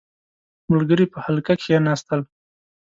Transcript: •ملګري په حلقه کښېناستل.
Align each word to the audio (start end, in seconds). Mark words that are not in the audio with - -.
•ملګري 0.71 1.05
په 1.13 1.17
حلقه 1.25 1.53
کښېناستل. 1.59 2.21